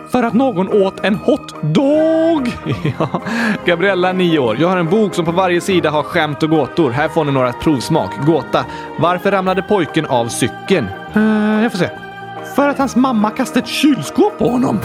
[0.09, 2.53] för att någon åt en hotdog.
[2.99, 3.21] ja.
[3.65, 4.57] Gabriella, 9 år.
[4.59, 6.91] Jag har en bok som på varje sida har skämt och gåtor.
[6.91, 8.11] Här får ni några provsmak.
[8.25, 8.65] Gåta.
[8.99, 10.87] Varför ramlade pojken av cykeln?
[11.15, 11.89] Uh, jag får se.
[12.55, 14.79] För att hans mamma kastade ett kylskåp på honom.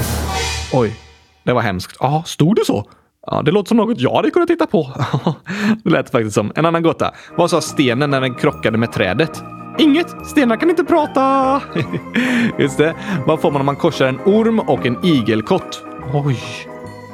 [0.73, 0.97] Oj,
[1.43, 1.97] det var hemskt.
[2.01, 2.85] Ja, stod det så?
[3.27, 4.91] Ja, det låter som något jag hade kunnat titta på.
[5.85, 6.53] det lät faktiskt som.
[6.55, 7.15] En annan gåta.
[7.37, 9.43] Vad sa stenen när den krockade med trädet?
[9.79, 10.27] Inget.
[10.27, 11.61] Stenar kan inte prata.
[12.59, 12.95] Just det.
[13.27, 15.83] Vad får man om man korsar en orm och en igelkott?
[16.13, 16.41] Oj.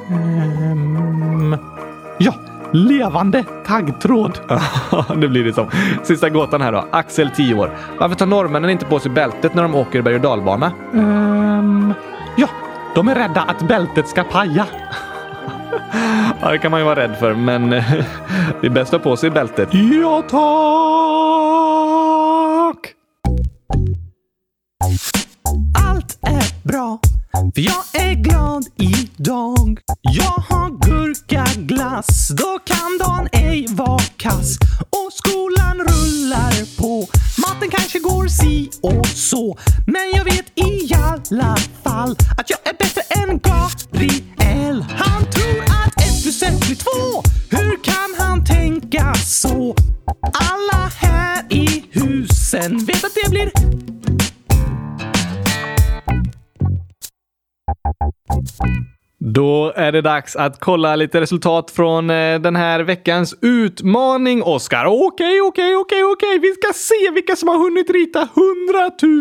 [0.09, 1.57] Ehm...
[2.17, 2.33] Ja,
[2.71, 4.39] levande taggtråd.
[5.21, 5.69] det blir det som.
[6.03, 6.85] Sista gåtan här då.
[6.91, 7.71] Axel, 10 år.
[7.99, 10.71] Varför tar norrmännen inte på sig bältet när de åker berg och dalbana?
[10.93, 11.93] Ehm...
[12.35, 12.47] Ja,
[12.95, 14.65] de är rädda att bältet ska paja.
[16.41, 17.85] Ja, det kan man ju vara rädd för, men det
[18.61, 19.69] är bäst att ha på sig bältet.
[19.73, 21.90] Ja, tack!
[26.21, 26.99] Är bra,
[27.55, 29.79] för jag är glad idag.
[30.01, 34.57] Jag har gurkaglass, då kan dagen ej vara kass.
[34.89, 37.07] Och skolan rullar på,
[37.37, 39.57] maten kanske går si och så.
[39.87, 44.81] Men jag vet i alla fall att jag är bättre än Gabriel.
[44.81, 47.23] Han tror att ett plus ett blir två.
[47.49, 49.75] Hur kan han tänka så?
[50.33, 53.51] Alla här i husen vet att det blir
[59.23, 64.85] Då är det dags att kolla lite resultat från eh, den här veckans utmaning, Oskar.
[64.85, 66.39] Okej, okej, okej, okej.
[66.39, 68.27] Vi ska se vilka som har hunnit rita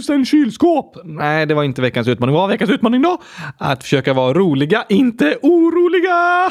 [0.08, 0.96] 100 000 kylskåp.
[1.04, 2.34] Nej, det var inte veckans utmaning.
[2.34, 3.18] Vad var veckans utmaning då?
[3.58, 6.50] Att försöka vara roliga, inte oroliga.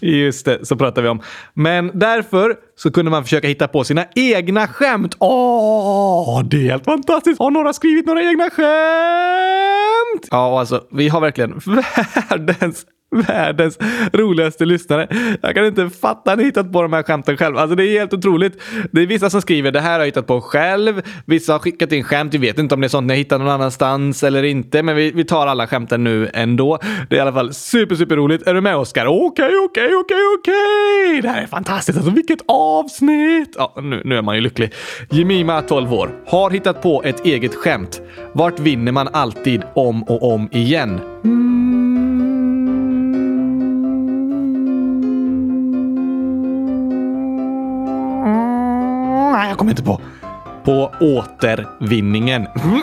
[0.00, 1.20] Just det, så pratar vi om.
[1.54, 5.16] Men därför så kunde man försöka hitta på sina egna skämt.
[5.18, 7.38] Åh, det är helt fantastiskt!
[7.38, 9.91] Har några skrivit några egna skämt?
[10.30, 11.60] Ja, alltså, vi har verkligen
[12.28, 12.86] världens
[13.28, 13.78] världens
[14.12, 15.08] roligaste lyssnare.
[15.42, 17.58] Jag kan inte fatta att ni hittat på de här skämten själv.
[17.58, 18.62] Alltså det är helt otroligt.
[18.92, 21.02] Det är vissa som skriver det här har jag hittat på själv.
[21.26, 22.34] Vissa har skickat in skämt.
[22.34, 24.96] Vi vet inte om det är sånt ni har hittat någon annanstans eller inte, men
[24.96, 26.78] vi, vi tar alla skämten nu ändå.
[27.08, 28.46] Det är i alla fall super, super roligt.
[28.46, 29.06] Är du med Oskar?
[29.06, 31.22] Okej, okej, okej, okej.
[31.22, 31.98] Det här är fantastiskt.
[31.98, 33.54] Alltså vilket avsnitt!
[33.58, 34.72] Ja, nu, nu är man ju lycklig.
[35.10, 38.00] Jemima, 12 år, har hittat på ett eget skämt.
[38.32, 41.00] Vart vinner man alltid om och om igen?
[41.24, 41.91] Mm.
[49.42, 50.00] Nej, jag kommer inte på.
[50.64, 52.46] På återvinningen.
[52.64, 52.82] Mm.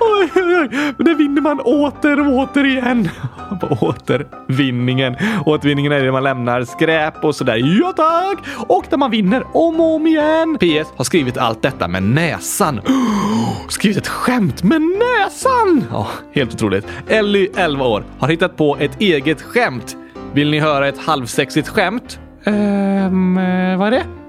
[0.00, 0.68] Oj, oj, oj.
[0.96, 3.08] Men där vinner man åter och åter igen.
[3.60, 5.16] På återvinningen.
[5.46, 7.56] Återvinningen är det man lämnar skräp och sådär.
[7.80, 8.38] Ja tack!
[8.68, 10.58] Och där man vinner om och om igen.
[10.58, 12.80] PS har skrivit allt detta med näsan.
[13.68, 15.84] Skrivit ett skämt med näsan!
[15.90, 16.86] Ja, helt otroligt.
[17.08, 19.96] Ellie, 11 år, har hittat på ett eget skämt.
[20.32, 22.18] Vill ni höra ett halvsexigt skämt?
[22.44, 24.23] Ehm, eh, vad är det?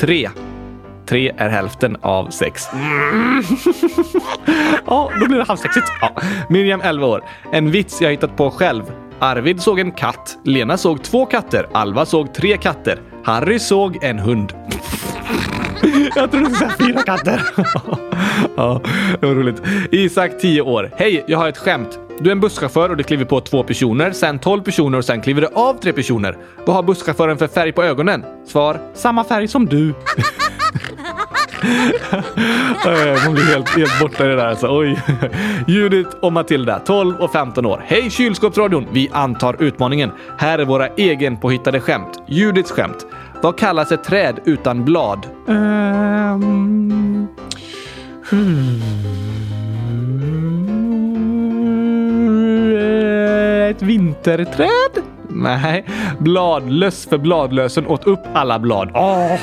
[0.00, 0.30] Tre.
[1.06, 2.68] Tre är hälften av sex.
[2.72, 3.42] Mm.
[4.86, 5.86] ja, då blir det halvsexigt.
[6.00, 6.16] Ja.
[6.48, 7.24] Miriam, 11 år.
[7.52, 8.82] En vits jag hittat på själv.
[9.18, 10.38] Arvid såg en katt.
[10.44, 11.68] Lena såg två katter.
[11.72, 13.00] Alva såg tre katter.
[13.24, 14.52] Harry såg en hund.
[16.16, 17.42] Jag trodde du skulle säga fyra katter.
[18.56, 18.80] ja,
[19.20, 19.62] det var roligt.
[19.90, 20.90] Isak, 10 år.
[20.96, 21.98] Hej, jag har ett skämt.
[22.20, 25.20] Du är en busschaufför och det kliver på två personer, sen 12 personer och sen
[25.20, 26.36] kliver det av tre personer.
[26.66, 28.24] Vad har busschauffören för färg på ögonen?
[28.46, 28.80] Svar.
[28.94, 29.94] Samma färg som du.
[33.24, 34.78] Man blir helt, helt borta i det där alltså.
[34.78, 35.02] Oj.
[35.66, 37.82] Judith och Matilda, 12 och 15 år.
[37.86, 38.86] Hej kylskåpsradion!
[38.92, 40.10] Vi antar utmaningen.
[40.38, 42.22] Här är våra egenpåhittade skämt.
[42.26, 43.06] Judiths skämt.
[43.42, 45.26] Vad kallas ett träd utan blad?
[45.46, 47.28] Um...
[53.70, 55.04] Ett vinterträd?
[55.28, 55.84] Nej,
[56.18, 58.90] bladlöss för bladlösen åt upp alla blad.
[58.90, 59.38] Oh.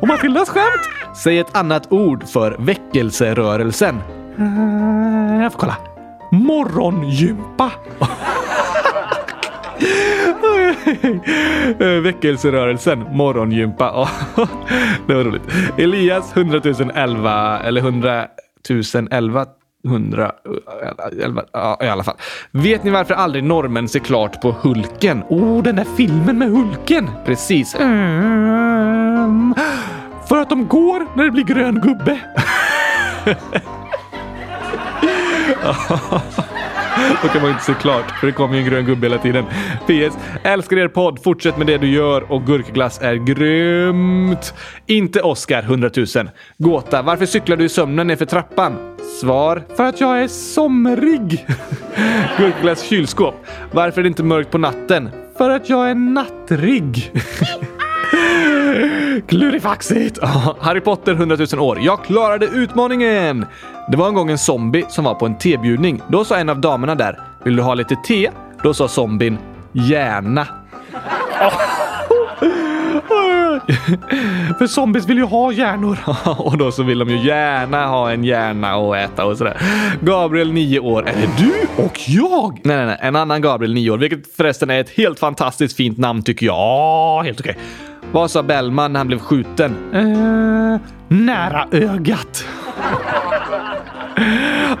[0.00, 1.16] Och Matildas skämt?
[1.16, 4.02] Säg ett annat ord för väckelserörelsen.
[4.38, 5.76] Uh, jag får kolla.
[6.30, 7.70] Morgongympa.
[11.78, 14.08] Eh, väckelserörelsen, morgongympa.
[15.06, 15.42] det var roligt.
[15.78, 16.60] Elias 100
[16.94, 18.26] 011 eller 100
[19.10, 19.46] 011
[19.84, 20.32] 100,
[21.52, 22.16] ja, i alla fall.
[22.50, 25.22] Vet ni varför aldrig normen ser klart på Hulken?
[25.28, 27.10] Oh, den där filmen med Hulken!
[27.24, 27.74] Precis.
[27.74, 29.54] Mm.
[30.28, 32.20] För att de går när det blir grön gubbe.
[37.22, 39.44] Då kan man inte se klart, för det kommer ju en grön gubbe hela tiden.
[39.86, 40.16] PS.
[40.42, 41.22] Älskar er podd.
[41.22, 44.54] Fortsätt med det du gör och gurkglass är grymt.
[44.86, 46.06] Inte Oscar 100 000.
[46.58, 47.02] Gåta.
[47.02, 48.96] Varför cyklar du i sömnen nerför trappan?
[49.20, 49.62] Svar.
[49.76, 51.46] För att jag är somrig.
[52.38, 53.34] Gurkglass kylskåp.
[53.72, 55.10] Varför är det inte mörkt på natten?
[55.38, 57.12] För att jag är nattrig.
[59.28, 60.18] Klurifaxigt!
[60.60, 61.78] Harry Potter 100 000 år.
[61.80, 63.46] Jag klarade utmaningen!
[63.90, 66.02] Det var en gång en zombie som var på en tebjudning.
[66.08, 68.30] Då sa en av damerna där, vill du ha lite te?
[68.62, 69.38] Då sa zombien,
[69.72, 70.46] gärna.
[74.58, 75.98] För zombies vill ju ha hjärnor.
[76.38, 79.56] och då så vill de ju gärna ha en hjärna och äta och sådär.
[80.00, 81.08] Gabriel, 9 år.
[81.08, 81.52] Är det du
[81.84, 82.60] och jag?
[82.64, 82.98] Nej, nej, nej.
[83.00, 83.98] En annan Gabriel, 9 år.
[83.98, 86.54] Vilket förresten är ett helt fantastiskt fint namn tycker jag.
[86.54, 87.56] Ja, helt okej.
[88.12, 89.76] Vad sa Bellman när han blev skjuten?
[89.94, 92.44] Uh, nära ögat.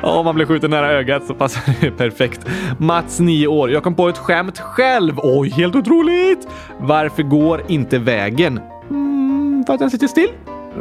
[0.00, 2.46] Om man blir skjuten nära ögat så passar det perfekt.
[2.78, 3.70] Mats, 9 år.
[3.70, 5.14] Jag kom på ett skämt själv.
[5.22, 6.48] Oj, helt otroligt!
[6.78, 8.60] Varför går inte vägen?
[8.90, 10.30] Mm, för att den sitter still?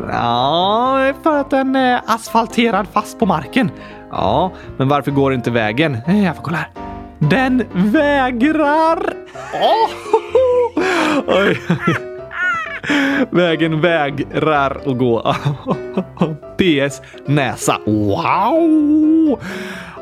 [0.07, 3.71] Ja, för att den är asfalterad fast på marken.
[4.11, 5.97] Ja, men varför går inte vägen?
[6.07, 6.69] Eh, jag får kolla här.
[7.19, 9.13] Den vägrar!
[9.53, 9.89] Oh!
[11.37, 11.59] Oj.
[13.31, 15.35] Vägen vägrar att gå.
[16.57, 17.01] PS.
[17.25, 17.77] Näsa.
[17.85, 19.39] Wow!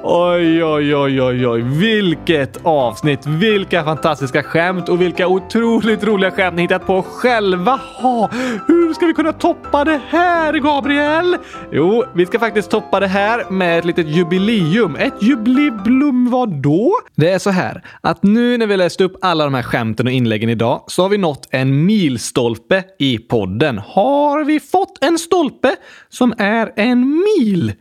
[0.03, 1.62] Oj, oj, oj, oj, oj.
[1.62, 3.27] Vilket avsnitt!
[3.27, 7.79] Vilka fantastiska skämt och vilka otroligt roliga skämt ni hittat på själva.
[8.01, 8.29] Ha,
[8.67, 11.38] hur ska vi kunna toppa det här, Gabriel?
[11.71, 14.95] Jo, vi ska faktiskt toppa det här med ett litet jubileum.
[14.95, 16.93] Ett jubileum då?
[17.15, 20.13] Det är så här att nu när vi läst upp alla de här skämten och
[20.13, 23.77] inläggen idag så har vi nått en milstolpe i podden.
[23.77, 25.75] Har vi fått en stolpe
[26.09, 27.73] som är en mil?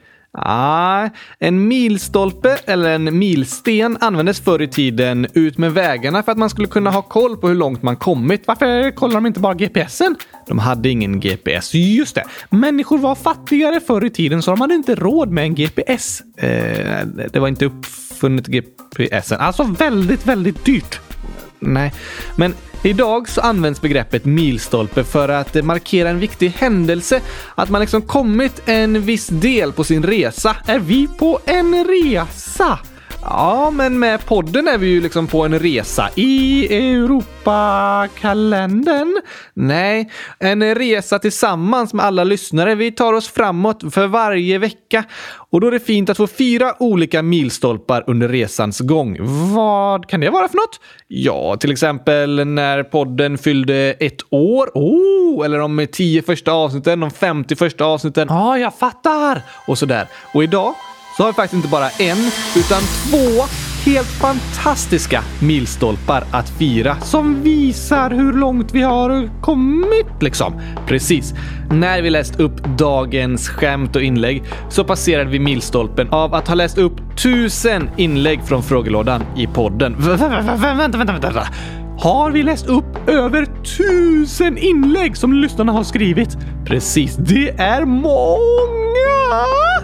[0.43, 6.39] Ah, en milstolpe eller en milsten användes förr i tiden ut med vägarna för att
[6.39, 8.43] man skulle kunna ha koll på hur långt man kommit.
[8.47, 10.17] Varför kollar de inte bara GPSen?
[10.47, 11.75] De hade ingen GPS.
[11.75, 12.25] Just det.
[12.51, 16.23] Människor var fattigare förr i tiden så de hade inte råd med en GPS.
[16.37, 19.41] Eh, det var inte uppfunnet GPSen.
[19.41, 21.01] Alltså väldigt, väldigt dyrt.
[21.61, 21.93] Nej,
[22.37, 27.21] men Idag så används begreppet milstolpe för att markera en viktig händelse.
[27.55, 30.57] Att man liksom kommit en viss del på sin resa.
[30.67, 32.79] Är vi på en resa?
[33.31, 39.21] Ja, men med podden är vi ju liksom på en resa i Europakalendern.
[39.55, 42.75] Nej, en resa tillsammans med alla lyssnare.
[42.75, 45.05] Vi tar oss framåt för varje vecka
[45.51, 49.17] och då är det fint att få fyra olika milstolpar under resans gång.
[49.55, 50.81] Vad kan det vara för något?
[51.09, 54.71] Ja, till exempel när podden fyllde ett år.
[54.75, 58.27] Oh, eller de tio första avsnitten, de 50 första avsnitten.
[58.31, 59.43] Ja, ah, jag fattar!
[59.67, 60.09] Och sådär.
[60.35, 60.75] Och idag
[61.19, 62.19] så har vi faktiskt inte bara en,
[62.57, 63.45] utan två
[63.85, 70.61] helt fantastiska milstolpar att fira som visar hur långt vi har kommit liksom.
[70.87, 71.35] Precis.
[71.71, 76.55] När vi läst upp dagens skämt och inlägg så passerade vi milstolpen av att ha
[76.55, 79.97] läst upp tusen inlägg från frågelådan i podden.
[79.99, 81.49] Vänta, vänta, vänta, vänta.
[81.99, 83.47] Har vi läst upp över
[83.79, 86.37] tusen inlägg som lyssnarna har skrivit?
[86.67, 89.78] Precis, det är många!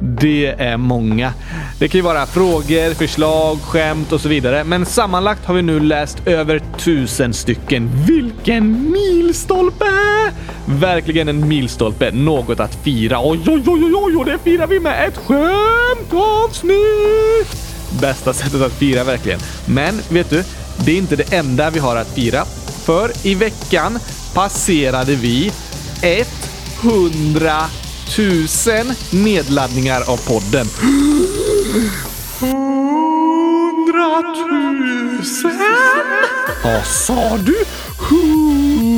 [0.00, 1.32] Det är många.
[1.78, 4.64] Det kan ju vara frågor, förslag, skämt och så vidare.
[4.64, 7.90] Men sammanlagt har vi nu läst över tusen stycken.
[8.06, 9.84] Vilken milstolpe!
[10.66, 12.10] Verkligen en milstolpe.
[12.10, 13.20] Något att fira.
[13.22, 16.76] Oj, oj, oj, oj, oj, och det firar vi med ett skämtavsnitt!
[18.00, 19.40] Bästa sättet att fira verkligen.
[19.66, 20.44] Men vet du,
[20.84, 22.44] det är inte det enda vi har att fira.
[22.84, 23.98] För i veckan
[24.34, 25.52] passerade vi
[26.82, 27.52] 100
[28.16, 30.66] tusen nedladdningar av podden.
[32.40, 33.90] Hundratusen?
[36.64, 37.56] Vad sa du?
[37.98, 38.90] Hundratusen?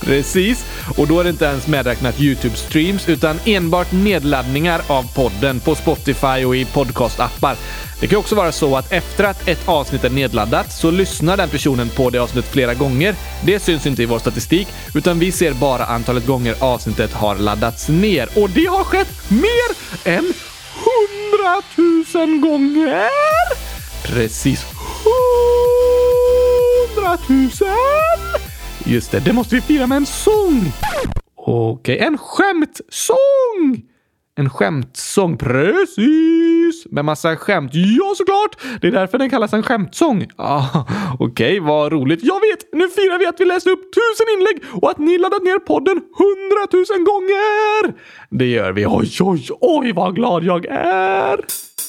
[0.00, 0.64] Precis,
[0.96, 6.44] och då är det inte ens medräknat YouTube-streams utan enbart nedladdningar av podden på Spotify
[6.44, 7.56] och i podcastappar.
[8.00, 11.48] Det kan också vara så att efter att ett avsnitt är nedladdat så lyssnar den
[11.48, 13.14] personen på det avsnittet flera gånger.
[13.44, 17.88] Det syns inte i vår statistik, utan vi ser bara antalet gånger avsnittet har laddats
[17.88, 18.28] ner.
[18.34, 19.70] Och det har skett mer
[20.04, 20.32] än
[20.84, 23.08] hundratusen gånger!
[24.04, 24.66] Precis
[26.94, 28.43] hundratusen!
[28.86, 30.72] Just det, det måste vi fira med en sång!
[31.36, 33.82] Okej, okay, en skämtsång!
[34.36, 36.86] En skämtsång, precis!
[36.90, 37.70] Med massa skämt.
[37.74, 38.80] Ja, såklart!
[38.80, 40.26] Det är därför den kallas en skämtsång.
[40.36, 40.84] Ah,
[41.18, 42.20] Okej, okay, vad roligt.
[42.22, 42.72] Jag vet!
[42.72, 46.00] Nu firar vi att vi läste upp tusen inlägg och att ni laddat ner podden
[46.18, 47.94] hundratusen gånger!
[48.30, 48.86] Det gör vi.
[48.86, 51.40] Oj, oj, oj vad glad jag är!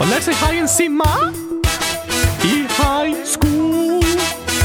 [0.00, 1.34] Vad lär sig hajen simma?
[2.44, 3.46] I hajsko?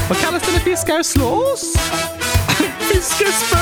[0.08, 1.74] Vad kallas det när fiskar slåss?
[2.78, 3.56] Fiskespö!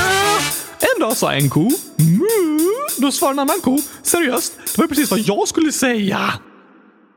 [0.80, 2.68] En dag sa en ko Mu.
[2.98, 6.18] Då svarade en annan ko Seriöst, det var precis vad jag skulle säga.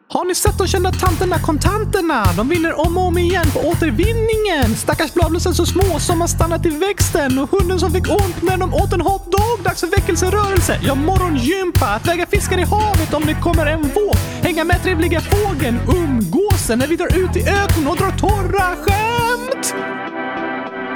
[0.10, 2.26] Har ni sett de kända tanterna kontanterna?
[2.38, 4.76] De vinner om och om igen på återvinningen.
[4.78, 8.58] Stackars bladlösen så små som har stannat i växten och hunden som fick ont när
[8.58, 9.64] de åt en hotdog.
[9.64, 10.80] Dags för väckelserörelse.
[10.84, 11.86] Ja, morgongympa.
[11.86, 14.18] Att väga fiskar i havet om det kommer en våg.
[14.48, 15.80] Hänga med trevliga fågeln.
[15.88, 19.76] Umgåsen när vi drar ut i öknen och drar torra skämt.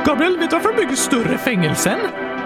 [0.06, 2.00] Gabriel, vet du varför de bygger större fängelsen?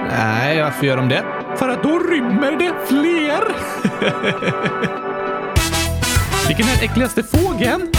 [0.10, 1.24] Nej, varför gör de det?
[1.58, 3.44] För att då rymmer det fler.
[6.48, 7.92] Vilken är den äckligaste fågeln?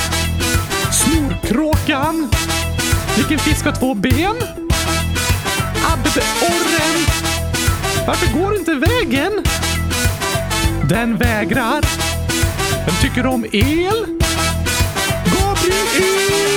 [0.93, 2.31] Snorkråkan.
[3.17, 4.37] Vilken fisk har två ben?
[5.93, 7.07] Abborren.
[8.07, 9.33] Varför går inte vägen?
[10.89, 12.06] Den vägrar.
[12.87, 14.07] Vem tycker om el.
[15.25, 16.57] Gabriel!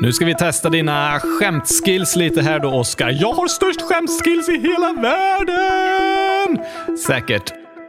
[0.00, 3.10] Nu ska vi testa dina skämtskills lite här då, Oskar.
[3.20, 6.58] Jag har störst skämtskills i hela världen!
[7.06, 7.63] Säkert.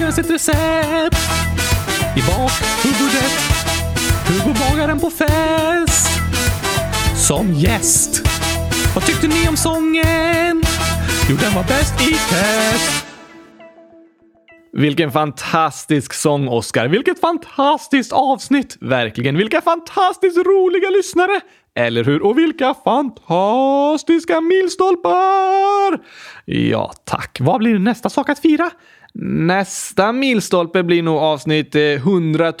[0.00, 1.16] Var har sitt recept?
[2.16, 3.32] I bakhuvudet?
[4.28, 6.08] Hur går bagaren på fest?
[7.28, 8.22] Som gäst?
[8.94, 10.62] Vad tyckte ni om sången?
[11.30, 13.06] Jo, den var bäst i test.
[14.72, 16.88] Vilken fantastisk sång, Oscar.
[16.88, 18.76] Vilket fantastiskt avsnitt!
[18.80, 19.36] Verkligen.
[19.36, 21.40] Vilka fantastiskt roliga lyssnare!
[21.74, 22.22] Eller hur?
[22.22, 26.00] Och vilka fantastiska milstolpar!
[26.44, 27.38] Ja, tack.
[27.40, 28.70] Vad blir nästa sak att fira?
[29.14, 32.52] Nästa milstolpe blir nog avsnitt eh, 100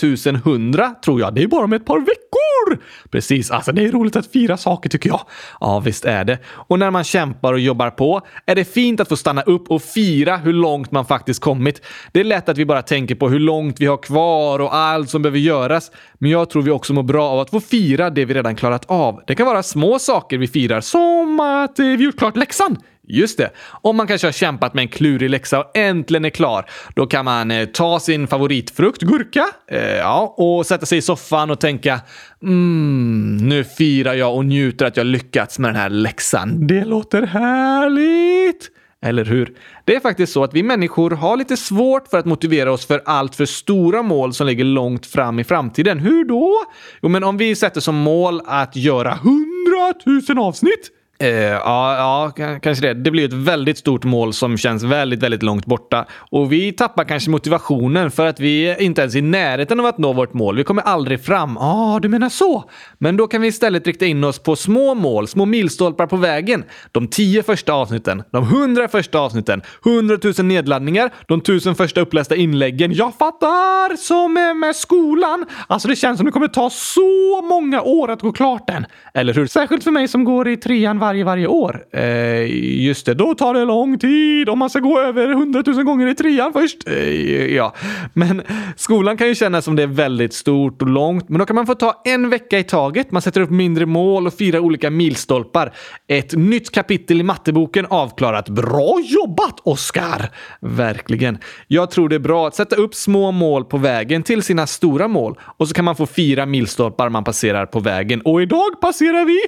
[0.44, 1.34] 100 tror jag.
[1.34, 2.84] Det är bara om ett par veckor!
[3.10, 5.20] Precis, alltså det är roligt att fira saker tycker jag.
[5.60, 6.38] Ja, visst är det.
[6.48, 9.82] Och när man kämpar och jobbar på är det fint att få stanna upp och
[9.82, 11.82] fira hur långt man faktiskt kommit.
[12.12, 15.10] Det är lätt att vi bara tänker på hur långt vi har kvar och allt
[15.10, 15.90] som behöver göras.
[16.18, 18.84] Men jag tror vi också mår bra av att få fira det vi redan klarat
[18.90, 19.22] av.
[19.26, 22.76] Det kan vara små saker vi firar, som att eh, vi gjort klart läxan.
[23.10, 23.50] Just det.
[23.82, 27.24] Om man kanske har kämpat med en klurig läxa och äntligen är klar, då kan
[27.24, 32.00] man eh, ta sin favoritfrukt, gurka, eh, ja, och sätta sig i soffan och tänka
[32.42, 36.66] mm, nu firar jag och njuter att jag lyckats med den här läxan.
[36.66, 38.70] Det låter härligt!
[39.02, 39.54] Eller hur?
[39.84, 43.02] Det är faktiskt så att vi människor har lite svårt för att motivera oss för
[43.04, 45.98] allt för stora mål som ligger långt fram i framtiden.
[45.98, 46.56] Hur då?
[47.02, 50.90] Jo, men om vi sätter som mål att göra hundratusen avsnitt
[51.22, 52.94] Uh, ja, ja, kanske det.
[52.94, 56.06] Det blir ett väldigt stort mål som känns väldigt, väldigt långt borta.
[56.30, 59.98] Och vi tappar kanske motivationen för att vi inte ens är i närheten av att
[59.98, 60.56] nå vårt mål.
[60.56, 61.56] Vi kommer aldrig fram.
[61.60, 62.64] Ja, ah, du menar så.
[62.98, 66.64] Men då kan vi istället rikta in oss på små mål, små milstolpar på vägen.
[66.92, 72.92] De tio första avsnitten, de hundra första avsnitten, hundratusen nedladdningar, de tusen första upplästa inläggen.
[72.92, 73.96] Jag fattar!
[73.96, 75.46] Som med skolan.
[75.66, 78.86] Alltså, det känns som det kommer ta så många år att gå klart den.
[79.14, 79.46] Eller hur?
[79.46, 81.84] Särskilt för mig som går i trean varje, varje varje år.
[81.92, 86.06] Eh, just det, då tar det lång tid om man ska gå över hundratusen gånger
[86.06, 86.88] i trean först.
[86.88, 87.74] Eh, ja,
[88.12, 88.42] men
[88.76, 91.66] skolan kan ju kännas som det är väldigt stort och långt, men då kan man
[91.66, 93.10] få ta en vecka i taget.
[93.10, 95.72] Man sätter upp mindre mål och firar olika milstolpar.
[96.08, 98.48] Ett nytt kapitel i matteboken avklarat.
[98.48, 100.30] Bra jobbat, Oskar!
[100.60, 101.38] Verkligen.
[101.66, 105.08] Jag tror det är bra att sätta upp små mål på vägen till sina stora
[105.08, 108.20] mål och så kan man få fira milstolpar man passerar på vägen.
[108.20, 109.40] Och idag passerar vi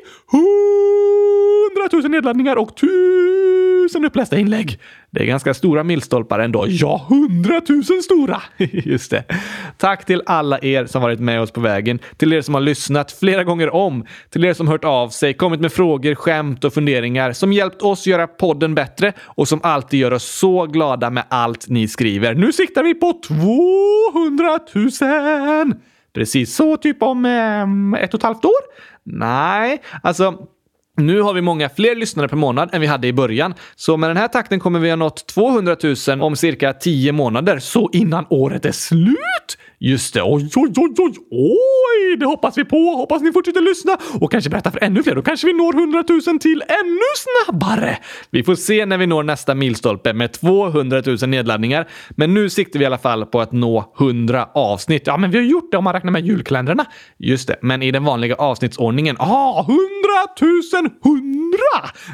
[1.68, 4.78] hundratusen nedladdningar och tusen upplästa inlägg.
[5.10, 6.64] Det är ganska stora milstolpar ändå.
[6.68, 8.42] Ja, 100 000 stora!
[8.72, 9.24] Just det.
[9.76, 13.12] Tack till alla er som varit med oss på vägen, till er som har lyssnat
[13.12, 17.32] flera gånger om, till er som hört av sig, kommit med frågor, skämt och funderingar,
[17.32, 21.68] som hjälpt oss göra podden bättre och som alltid gör oss så glada med allt
[21.68, 22.34] ni skriver.
[22.34, 24.58] Nu siktar vi på 200
[25.64, 25.74] 000!
[26.14, 28.62] Precis så, typ om eh, ett och ett halvt år?
[29.04, 30.46] Nej, alltså
[30.96, 34.10] nu har vi många fler lyssnare per månad än vi hade i början, så med
[34.10, 35.76] den här takten kommer vi ha nått 200
[36.08, 37.58] 000 om cirka 10 månader.
[37.58, 39.58] Så innan året är slut!
[39.84, 40.22] Just det.
[40.22, 42.16] Oj, oj, oj, oj, oj!
[42.16, 42.76] Det hoppas vi på.
[42.76, 45.14] Hoppas ni fortsätter lyssna och kanske berätta för ännu fler.
[45.14, 47.00] Då kanske vi når 100 000 till ännu
[47.46, 47.98] snabbare.
[48.30, 51.88] Vi får se när vi når nästa milstolpe med 200 000 nedladdningar.
[52.10, 55.06] Men nu siktar vi i alla fall på att nå 100 avsnitt.
[55.06, 56.84] Ja, men vi har gjort det om man räknar med julkalendrarna.
[57.18, 59.16] Just det, men i den vanliga avsnittsordningen.
[59.18, 59.78] Ah, 100
[61.04, 61.58] 100!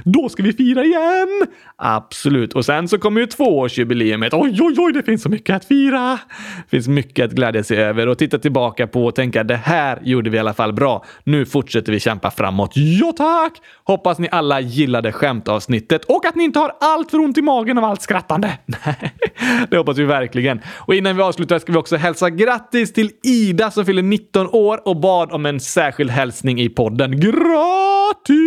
[0.05, 1.47] Då ska vi fira igen!
[1.77, 2.53] Absolut.
[2.53, 4.35] Och sen så kommer ju tvåårsjubileumet.
[4.35, 6.19] Oj, oj, oj, det finns så mycket att fira.
[6.65, 9.99] Det finns mycket att glädja sig över och titta tillbaka på och tänka det här
[10.03, 11.05] gjorde vi i alla fall bra.
[11.25, 12.73] Nu fortsätter vi kämpa framåt.
[12.75, 13.53] Ja, tack!
[13.85, 17.79] Hoppas ni alla gillade skämtavsnittet och att ni inte har allt för ont i magen
[17.79, 18.59] av allt skrattande.
[18.67, 19.13] Nej,
[19.71, 20.61] det hoppas vi verkligen.
[20.77, 24.89] Och innan vi avslutar ska vi också hälsa grattis till Ida som fyller 19 år
[24.89, 27.21] och bad om en särskild hälsning i podden.
[27.21, 27.88] Grattis!
[28.09, 28.39] Grattis!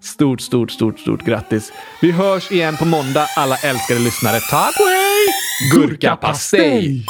[0.00, 1.72] Stort, stort, stort, stort grattis.
[2.02, 4.40] Vi hörs igen på måndag alla älskade lyssnare.
[4.50, 5.26] Tack och hej!
[5.72, 7.04] Gurkapastej!